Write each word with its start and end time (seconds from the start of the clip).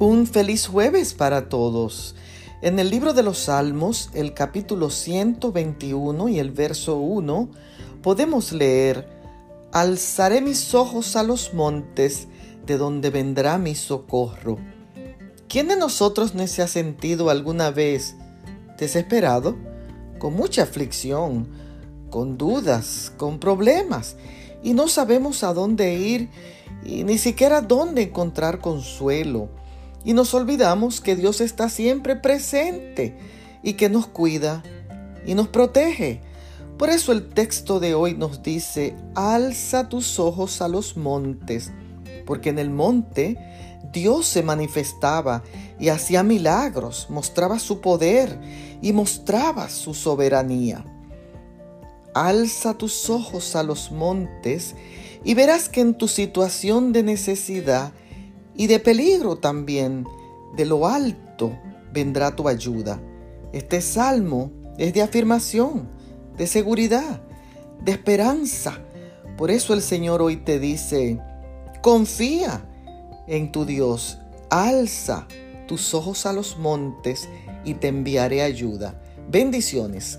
Un 0.00 0.28
feliz 0.28 0.68
jueves 0.68 1.12
para 1.12 1.48
todos. 1.48 2.14
En 2.62 2.78
el 2.78 2.88
libro 2.88 3.14
de 3.14 3.24
los 3.24 3.38
Salmos, 3.38 4.10
el 4.14 4.32
capítulo 4.32 4.90
121 4.90 6.28
y 6.28 6.38
el 6.38 6.52
verso 6.52 6.98
1, 6.98 7.48
podemos 8.00 8.52
leer, 8.52 9.08
Alzaré 9.72 10.40
mis 10.40 10.72
ojos 10.72 11.16
a 11.16 11.24
los 11.24 11.52
montes, 11.52 12.28
de 12.64 12.78
donde 12.78 13.10
vendrá 13.10 13.58
mi 13.58 13.74
socorro. 13.74 14.58
¿Quién 15.48 15.66
de 15.66 15.76
nosotros 15.76 16.32
no 16.32 16.46
se 16.46 16.62
ha 16.62 16.68
sentido 16.68 17.28
alguna 17.28 17.72
vez 17.72 18.14
desesperado, 18.78 19.56
con 20.20 20.32
mucha 20.32 20.62
aflicción, 20.62 21.48
con 22.08 22.38
dudas, 22.38 23.12
con 23.16 23.40
problemas, 23.40 24.14
y 24.62 24.74
no 24.74 24.86
sabemos 24.86 25.42
a 25.42 25.52
dónde 25.52 25.94
ir 25.94 26.30
y 26.84 27.02
ni 27.02 27.18
siquiera 27.18 27.62
dónde 27.62 28.02
encontrar 28.02 28.60
consuelo? 28.60 29.48
Y 30.04 30.12
nos 30.12 30.34
olvidamos 30.34 31.00
que 31.00 31.16
Dios 31.16 31.40
está 31.40 31.68
siempre 31.68 32.16
presente 32.16 33.16
y 33.62 33.74
que 33.74 33.88
nos 33.88 34.06
cuida 34.06 34.62
y 35.26 35.34
nos 35.34 35.48
protege. 35.48 36.20
Por 36.78 36.90
eso 36.90 37.12
el 37.12 37.28
texto 37.28 37.80
de 37.80 37.94
hoy 37.94 38.14
nos 38.14 38.42
dice, 38.42 38.94
alza 39.14 39.88
tus 39.88 40.18
ojos 40.20 40.62
a 40.62 40.68
los 40.68 40.96
montes, 40.96 41.72
porque 42.24 42.50
en 42.50 42.58
el 42.58 42.70
monte 42.70 43.36
Dios 43.92 44.26
se 44.26 44.42
manifestaba 44.42 45.42
y 45.80 45.88
hacía 45.88 46.22
milagros, 46.22 47.06
mostraba 47.10 47.58
su 47.58 47.80
poder 47.80 48.38
y 48.80 48.92
mostraba 48.92 49.68
su 49.68 49.94
soberanía. 49.94 50.84
Alza 52.14 52.74
tus 52.74 53.10
ojos 53.10 53.56
a 53.56 53.62
los 53.62 53.90
montes 53.90 54.74
y 55.24 55.34
verás 55.34 55.68
que 55.68 55.80
en 55.80 55.94
tu 55.94 56.06
situación 56.06 56.92
de 56.92 57.02
necesidad 57.02 57.92
y 58.58 58.66
de 58.66 58.78
peligro 58.80 59.36
también. 59.36 60.06
De 60.54 60.66
lo 60.66 60.86
alto 60.86 61.58
vendrá 61.90 62.36
tu 62.36 62.48
ayuda. 62.48 63.00
Este 63.54 63.80
salmo 63.80 64.50
es 64.76 64.92
de 64.92 65.00
afirmación, 65.00 65.88
de 66.36 66.46
seguridad, 66.46 67.22
de 67.82 67.92
esperanza. 67.92 68.78
Por 69.38 69.50
eso 69.50 69.72
el 69.72 69.80
Señor 69.80 70.20
hoy 70.20 70.36
te 70.36 70.58
dice, 70.58 71.18
confía 71.80 72.68
en 73.26 73.52
tu 73.52 73.64
Dios, 73.64 74.18
alza 74.50 75.26
tus 75.66 75.94
ojos 75.94 76.26
a 76.26 76.32
los 76.32 76.58
montes 76.58 77.28
y 77.64 77.74
te 77.74 77.88
enviaré 77.88 78.42
ayuda. 78.42 79.00
Bendiciones. 79.30 80.18